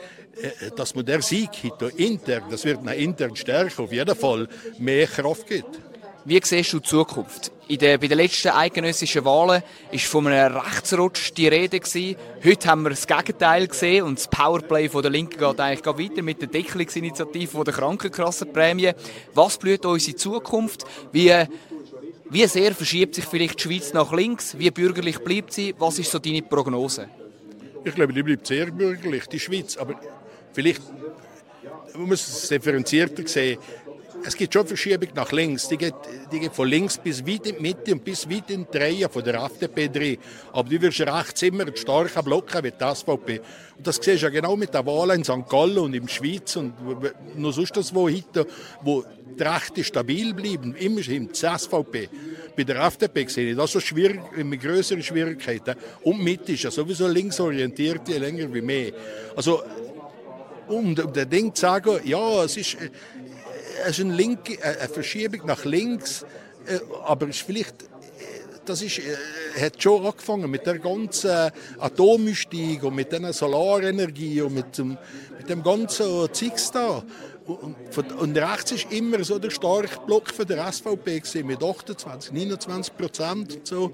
dass 0.75 0.95
man 0.95 1.05
der 1.05 1.21
Sieg 1.21 1.49
intern, 1.95 2.45
das 2.49 2.65
wird 2.65 2.79
eine 2.79 2.95
intern 2.95 3.35
Stärke 3.35 3.83
auf 3.83 3.91
jeden 3.91 4.15
Fall, 4.15 4.47
mehr 4.79 5.05
Kraft 5.05 5.45
gibt. 5.45 5.79
Wie 6.25 6.39
siehst 6.41 6.71
du 6.71 6.79
die 6.79 6.87
Zukunft? 6.87 7.51
In 7.67 7.79
der, 7.79 7.97
bei 7.97 8.07
den 8.07 8.17
letzten 8.17 8.49
eidgenössischen 8.49 9.25
Wahlen 9.25 9.61
war 9.91 9.99
von 9.99 10.27
einem 10.27 10.55
Rechtsrutsch 10.55 11.33
die 11.35 11.49
Rede. 11.49 11.81
Gewesen. 11.81 12.15
Heute 12.43 12.69
haben 12.69 12.83
wir 12.83 12.91
das 12.91 13.05
Gegenteil 13.07 13.67
gesehen 13.67 14.05
und 14.05 14.19
das 14.19 14.29
Powerplay 14.29 14.87
von 14.87 15.01
der 15.01 15.11
Linken 15.11 15.37
geht 15.37 15.59
eigentlich 15.59 15.85
weiter 15.85 16.21
mit 16.21 16.39
der 16.41 16.47
Deckelungsinitiative 16.47 17.63
der 17.65 17.73
Krankenkassenprämie. 17.73 18.93
Was 19.33 19.57
blüht 19.57 19.85
unsere 19.85 20.15
Zukunft? 20.15 20.85
Wie, 21.11 21.33
wie 22.29 22.47
sehr 22.47 22.73
verschiebt 22.73 23.15
sich 23.15 23.25
vielleicht 23.25 23.59
die 23.59 23.63
Schweiz 23.63 23.91
nach 23.91 24.13
links? 24.13 24.57
Wie 24.57 24.71
bürgerlich 24.71 25.19
bleibt 25.19 25.51
sie? 25.51 25.75
Was 25.77 25.99
ist 25.99 26.09
so 26.09 26.19
deine 26.19 26.41
Prognose? 26.41 27.09
Ich 27.83 27.95
glaube, 27.95 28.13
die 28.13 28.23
bleibt 28.23 28.47
sehr 28.47 28.67
bürgerlich, 28.67 29.27
die 29.27 29.39
Schweiz. 29.39 29.75
Aber 29.75 29.99
vielleicht 30.53 30.81
man 31.95 32.07
muss 32.07 32.27
es 32.27 32.47
differenzierter 32.47 33.27
sehen 33.27 33.59
es 34.25 34.35
gibt 34.35 34.53
schon 34.53 34.65
Verschiebung 34.65 35.09
nach 35.15 35.31
links. 35.31 35.67
Die 35.67 35.77
geht, 35.77 35.93
die 36.31 36.39
geht 36.39 36.53
von 36.53 36.67
links 36.67 36.97
bis 36.97 37.25
weit 37.25 37.47
in 37.47 37.55
die 37.55 37.61
Mitte 37.61 37.93
und 37.93 38.03
bis 38.03 38.29
weit 38.29 38.49
in 38.49 38.65
die 38.71 38.77
Reihe 38.77 39.09
von 39.09 39.23
der 39.23 39.35
FDP 39.35 39.89
drin. 39.89 40.17
Aber 40.51 40.69
du 40.69 40.81
wirst 40.81 41.01
rechts 41.01 41.41
immer 41.41 41.63
einen 41.63 41.75
starken 41.75 42.23
Block 42.23 42.53
haben 42.53 42.65
wie 42.65 42.71
die 42.71 42.95
SVP. 42.95 43.39
Und 43.77 43.87
das 43.87 43.97
siehst 43.97 44.21
du 44.21 44.27
ja 44.27 44.29
genau 44.29 44.55
mit 44.55 44.73
der 44.73 44.85
Wahl 44.85 45.11
in 45.11 45.23
St. 45.23 45.47
Gallen 45.49 45.77
und 45.79 45.93
in 45.93 46.03
der 46.03 46.09
Schweiz 46.09 46.55
und 46.55 46.73
noch 47.37 47.51
sonst 47.51 47.75
das 47.75 47.93
wo 47.93 48.09
wo 48.81 49.03
die 49.37 49.43
Rechte 49.43 49.83
stabil 49.83 50.33
bleiben, 50.33 50.75
immerhin 50.75 51.29
die 51.29 51.35
SVP. 51.35 52.09
Bei 52.55 52.63
der 52.63 52.83
FDP 52.85 53.27
sehe 53.27 53.51
ich 53.51 53.57
das 53.57 53.71
so 53.71 53.79
schwierig, 53.79 54.21
mit 54.37 54.61
größeren 54.61 55.01
Schwierigkeiten. 55.01 55.75
Und 56.03 56.23
Mitte 56.23 56.53
ist 56.53 56.63
ja 56.63 56.71
sowieso 56.71 57.07
linksorientiert, 57.07 58.07
länger 58.09 58.53
wie 58.53 58.61
mehr. 58.61 58.91
Also, 59.35 59.63
um, 60.67 60.95
um 60.97 61.13
das 61.13 61.29
Ding 61.29 61.53
zu 61.53 61.61
sagen, 61.61 61.99
ja, 62.05 62.43
es 62.43 62.57
ist, 62.57 62.77
es 63.85 63.99
ist 63.99 64.05
eine, 64.05 64.15
linke, 64.15 64.53
äh, 64.55 64.79
eine 64.79 64.89
Verschiebung 64.89 65.45
nach 65.45 65.65
links, 65.65 66.25
äh, 66.65 66.79
aber 67.05 67.27
ist 67.27 67.41
vielleicht 67.41 67.75
das 68.65 68.81
ist, 68.81 68.99
äh, 68.99 69.65
hat 69.65 69.81
schon 69.81 70.05
angefangen 70.05 70.49
mit 70.49 70.65
der 70.65 70.79
ganzen 70.79 71.51
Atommystik 71.79 72.83
und 72.83 72.95
mit 72.95 73.11
der 73.11 73.33
Solarenergie 73.33 74.41
und 74.41 74.53
mit 74.53 74.77
dem, 74.77 74.97
mit 75.37 75.49
dem 75.49 75.61
ganzen 75.61 76.33
Zeugs 76.33 76.71
da. 76.71 77.03
Und, 77.45 78.37
rechts 78.37 78.71
ist 78.71 78.91
immer 78.91 79.23
so 79.23 79.37
der 79.37 79.49
starke 79.49 79.99
Block 80.05 80.29
für 80.29 80.45
der 80.45 80.71
SVP 80.71 81.19
gewesen, 81.19 81.47
mit 81.47 81.61
28, 81.61 82.31
29 82.31 82.97
Prozent 82.97 83.55
und 83.55 83.67
so. 83.67 83.91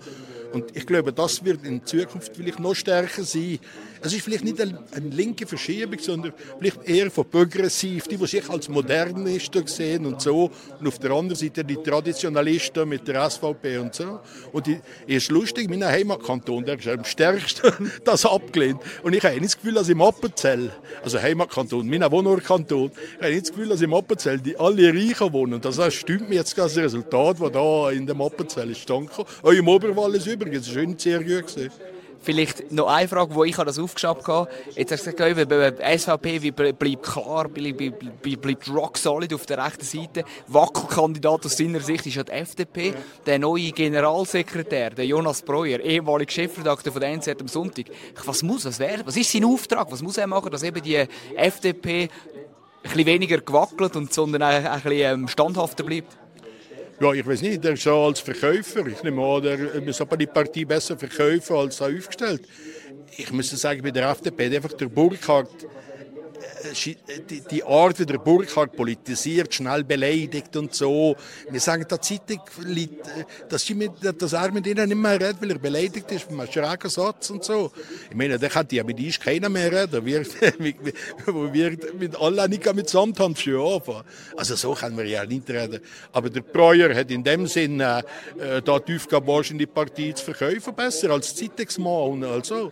Und 0.54 0.76
ich 0.76 0.86
glaube, 0.86 1.14
das 1.14 1.44
wird 1.44 1.64
in 1.64 1.86
Zukunft 1.86 2.36
vielleicht 2.36 2.60
noch 2.60 2.74
stärker 2.74 3.24
sein. 3.24 3.60
Es 4.02 4.14
ist 4.14 4.24
vielleicht 4.24 4.46
nicht 4.46 4.60
eine, 4.62 4.82
eine 4.94 5.10
linke 5.10 5.46
Verschiebung, 5.46 6.00
sondern 6.00 6.34
vielleicht 6.58 6.88
eher 6.88 7.12
von 7.12 7.30
progressiv, 7.30 8.08
die, 8.08 8.18
die 8.18 8.28
sich 8.28 8.50
als 8.50 8.70
Modernisten 8.70 9.68
sehen 9.68 10.06
und 10.06 10.22
so. 10.22 10.50
Und 10.80 10.88
auf 10.88 11.00
der 11.00 11.12
anderen 11.12 11.38
Seite 11.38 11.66
die 11.66 11.76
Traditionalisten 11.76 12.88
mit 12.88 13.08
der 13.08 13.30
SVP 13.30 13.78
und 13.78 13.94
so. 13.94 14.22
Und 14.54 14.68
die, 14.68 14.80
ist 15.06 15.30
lustig, 15.30 15.70
mein 15.70 15.84
Heimatkanton, 15.84 16.64
der 16.66 16.80
ist 16.80 16.88
am 16.88 17.04
stärksten 17.04 17.92
das 18.06 18.26
abgelehnt. 18.26 18.80
Und 19.04 19.14
ich 19.14 19.24
habe 19.24 19.40
das 19.40 19.58
Gefühl, 19.58 19.74
dass 19.74 19.90
im 19.90 20.02
Appenzell, 20.02 20.72
also 21.04 21.22
Heimatkanton, 21.22 21.88
mein 21.88 22.10
Wohnortkanton, 22.10 22.92
nicht 23.40 23.50
das 23.50 23.56
Gefühl, 23.56 23.70
dass 23.70 23.82
im 23.82 23.94
Appenzell 23.94 24.40
die 24.40 24.58
alle 24.58 24.90
Reichen 24.90 25.34
wohnen. 25.34 25.62
Das 25.62 25.94
stimmt 25.94 26.30
mir 26.30 26.36
jetzt 26.36 26.58
das 26.58 26.76
Resultat, 26.76 27.38
das 27.40 27.52
da 27.52 27.90
in 27.92 28.06
dem 28.06 28.22
Appenzell 28.22 28.70
ist. 28.70 28.90
Auch 28.92 29.52
im 29.52 29.68
Oberwall 29.68 30.16
ist 30.16 30.28
übrigens 30.28 30.68
schön 30.68 30.98
sehr 30.98 31.20
gut 31.20 31.48
gewesen. 31.48 31.72
Vielleicht 32.22 32.70
noch 32.74 32.88
eine 32.88 33.08
Frage, 33.08 33.34
wo 33.34 33.46
ich 33.46 33.56
das 33.56 33.80
aufgeschnappt 33.80 34.28
habe. 34.28 34.50
Jetzt 34.76 34.92
hast 34.92 35.08
du 35.08 35.14
gesagt, 35.14 35.80
SVP 36.02 36.52
bleibt 36.52 37.04
klar, 37.04 37.48
bleibt 37.48 38.70
rock 38.70 38.98
solid 38.98 39.34
auf 39.34 39.46
der 39.46 39.66
rechten 39.66 39.86
Seite. 39.86 40.26
Wackelkandidat 40.48 41.46
aus 41.46 41.56
seiner 41.56 41.80
Sicht 41.80 42.06
ist 42.08 42.16
ja 42.16 42.24
die 42.24 42.34
FDP. 42.34 42.94
Der 43.26 43.40
neue 43.40 43.72
Generalsekretär, 43.72 44.90
der 44.90 45.06
Jonas 45.06 45.42
Breuer, 45.42 45.80
ehemaliger 45.80 46.30
Chefredakteur 46.30 46.92
von 46.92 47.00
der 47.00 47.12
NZ 47.16 47.40
am 47.40 47.48
Sonntag. 47.48 47.86
Was 48.26 48.44
muss 48.44 48.64
das 48.64 48.80
werden? 48.80 49.04
Was 49.06 49.16
ist 49.16 49.32
sein 49.32 49.46
Auftrag? 49.46 49.90
Was 49.90 50.02
muss 50.02 50.18
er 50.18 50.28
machen, 50.28 50.52
dass 50.52 50.64
eben 50.64 50.84
die 50.84 51.02
FDP 51.38 52.10
ein 52.84 52.92
bisschen 52.92 53.06
weniger 53.06 53.40
gewackelt 53.40 53.96
und 53.96 54.14
sondern 54.14 54.42
ein, 54.42 54.64
bisschen 54.64 54.92
ähm, 54.92 55.28
standhafter 55.28 55.84
bleibt? 55.84 56.18
Ja, 57.02 57.14
ich 57.14 57.26
weiß 57.26 57.42
nicht, 57.42 57.64
der 57.64 57.74
ist 57.74 57.84
so 57.84 57.96
als 57.96 58.20
Verkäufer. 58.20 58.86
Ich 58.88 59.02
nehme 59.04 59.24
an, 59.24 59.42
der 59.42 59.82
muss 59.82 60.02
aber 60.02 60.18
die 60.18 60.28
Partie 60.28 60.66
besser 60.66 60.98
verkaufen 60.98 61.56
als 61.56 61.82
aufgestellt. 61.82 62.42
Ich 63.16 63.32
muss 63.32 63.50
sagen, 63.50 63.82
bei 63.82 63.92
der 63.92 64.10
FDP 64.10 64.56
einfach 64.56 64.74
der 64.74 64.88
Burkhardt 64.88 65.50
die 67.52 67.64
Art, 67.64 68.00
wie 68.00 68.06
der 68.06 68.18
Burkhardt 68.18 68.76
politisiert, 68.76 69.54
schnell 69.54 69.84
beleidigt 69.84 70.56
und 70.56 70.74
so. 70.74 71.16
Wir 71.50 71.60
sagen 71.60 71.86
der 71.90 72.02
Zeitung, 72.02 72.42
dass, 73.50 73.66
sie 73.66 73.90
dass 74.18 74.34
er 74.34 74.52
mit 74.52 74.68
ihnen 74.68 74.90
nicht 74.90 74.98
mehr 74.98 75.14
redet, 75.14 75.42
weil 75.42 75.52
er 75.52 75.60
beleidigt 75.60 76.12
ist, 76.12 76.30
mit 76.32 76.40
einem 76.40 76.52
schrägen 76.52 76.90
Satz 76.90 77.30
und 77.30 77.44
so. 77.44 77.72
Ich 78.10 78.16
meine, 78.16 78.38
der 78.40 78.50
kann 78.50 78.68
ja 78.72 78.84
mit 78.84 79.00
uns 79.00 79.20
keiner 79.20 79.50
mehr 79.50 79.72
reden. 79.72 80.06
Wir, 80.06 80.26
wir 81.26 81.78
mit 81.98 82.16
allen 82.16 82.50
nicht 82.50 82.74
mit 82.74 82.90
Samthandschuhen 82.90 83.76
anfangen. 83.76 84.04
Also 84.36 84.56
so 84.56 84.74
kann 84.74 84.96
man 84.96 85.08
ja 85.08 85.26
nicht 85.26 85.50
reden. 85.50 85.82
Aber 86.12 86.30
der 86.30 86.42
Breuer 86.42 86.94
hat 86.96 87.12
in 87.12 87.24
dem 87.24 87.48
Sinne 87.48 88.04
äh, 88.40 88.62
da 88.62 88.80
die 88.80 88.96
Aufgabe, 88.96 89.42
in 89.50 89.58
die 89.58 89.66
Partie 89.66 90.14
zu 90.14 90.26
verkaufen, 90.26 90.76
besser 90.76 91.12
als 91.12 91.36
Zeitungsmann 91.36 92.12
und 92.12 92.24
also. 92.24 92.72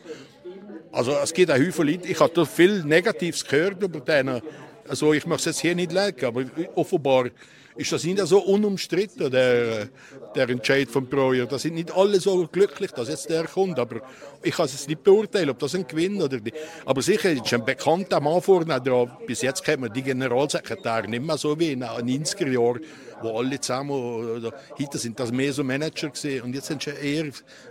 Also 0.91 1.11
es 1.21 1.33
gibt 1.33 1.51
auch 1.51 1.55
viele 1.55 1.91
Leute, 1.91 2.07
ich 2.07 2.19
habe 2.19 2.45
viel 2.45 2.83
Negatives 2.83 3.45
gehört 3.45 3.81
über 3.81 3.99
denen. 3.99 4.41
Also 4.87 5.13
ich 5.13 5.25
möchte 5.25 5.49
es 5.49 5.57
jetzt 5.57 5.61
hier 5.61 5.75
nicht 5.75 5.91
legen, 5.91 6.25
aber 6.25 6.45
offenbar 6.75 7.29
ist 7.77 7.91
das 7.91 8.03
nicht 8.03 8.19
so 8.25 8.39
unumstritten, 8.39 9.29
der, 9.29 9.89
der 10.35 10.49
Entscheid 10.49 10.89
von 10.89 11.07
Breuer. 11.07 11.45
Da 11.45 11.59
sind 11.59 11.75
nicht 11.75 11.91
alle 11.91 12.19
so 12.19 12.47
glücklich, 12.47 12.91
dass 12.91 13.09
jetzt 13.09 13.29
der 13.29 13.45
kommt, 13.45 13.77
aber 13.77 14.01
ich 14.41 14.55
kann 14.55 14.65
es 14.65 14.87
nicht 14.87 15.03
beurteilen, 15.03 15.51
ob 15.51 15.59
das 15.59 15.75
ein 15.75 15.87
Gewinn 15.87 16.21
oder 16.21 16.39
nicht. 16.39 16.55
Aber 16.85 17.01
sicher 17.01 17.31
ist 17.31 17.53
ein 17.53 17.65
bekannter 17.65 18.19
Mann 18.19 18.41
vorne 18.41 18.81
dran. 18.81 19.11
Bis 19.27 19.41
jetzt 19.41 19.63
kennt 19.63 19.81
man 19.81 19.93
die 19.93 20.01
Generalsekretäre 20.01 21.07
nicht 21.07 21.23
mehr 21.23 21.37
so 21.37 21.59
wie 21.59 21.73
in 21.73 21.81
den 21.81 21.89
90er 21.89 22.49
Jahren 22.49 22.81
wo 23.21 23.37
alle 23.37 23.59
zusammen, 23.59 23.91
oder, 23.91 24.51
heute 24.79 24.97
sind 24.97 25.19
das 25.19 25.31
mehr 25.31 25.53
so 25.53 25.63
Manager 25.63 26.09
gesehen 26.09 26.43
und 26.43 26.53
jetzt 26.53 26.69
ist 26.69 26.87
eher 26.87 27.25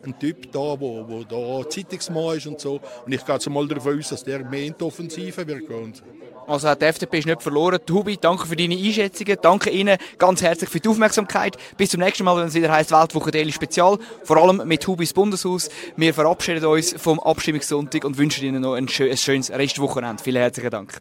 ein 0.05 0.19
Typ 0.19 0.53
da, 0.53 0.59
wo, 0.59 1.05
wo 1.09 1.25
da 1.25 1.69
Zeitungsmann 1.69 2.37
ist 2.37 2.47
und 2.47 2.61
so. 2.61 2.81
Und 3.05 3.13
ich 3.13 3.25
gehe 3.25 3.35
jetzt 3.35 3.49
mal 3.49 3.67
davon 3.67 3.99
aus, 3.99 4.09
dass 4.09 4.25
der 4.25 4.45
mehr 4.45 4.65
in 4.65 4.75
die 4.79 4.85
Offensive 4.85 5.47
wird 5.47 5.67
gehen. 5.67 5.95
Also 6.47 6.73
die 6.75 6.85
FDP 6.85 7.19
ist 7.19 7.27
nicht 7.27 7.43
verloren. 7.43 7.81
Hubi, 7.91 8.17
danke 8.17 8.47
für 8.47 8.55
deine 8.57 8.77
Einschätzungen. 8.77 9.37
Danke 9.43 9.71
Ihnen 9.71 9.99
ganz 10.17 10.43
herzlich 10.43 10.71
für 10.71 10.79
die 10.79 10.89
Aufmerksamkeit. 10.89 11.57
Bis 11.77 11.91
zum 11.91 12.01
nächsten 12.01 12.25
Mal, 12.25 12.37
wenn 12.37 12.47
es 12.47 12.55
wieder 12.55 12.71
heißt 12.71 12.93
Weltwoche 12.93 13.33
Daily 13.33 13.53
Spezial. 13.53 13.99
Vor 14.23 14.37
allem 14.37 14.63
mit 14.67 14.87
Hubis 14.87 15.13
Bundeshaus. 15.13 15.69
Wir 15.97 16.15
verabschieden 16.15 16.65
uns 16.65 16.95
vom 16.97 17.19
Abstimmungssonntag 17.19 18.05
und 18.05 18.17
wünschen 18.17 18.45
Ihnen 18.45 18.63
noch 18.63 18.75
ein, 18.75 18.89
schönes 18.89 19.51
Restwochenende. 19.51 20.23
Vielen 20.23 20.41
herzlichen 20.41 20.71
Dank. 20.71 21.01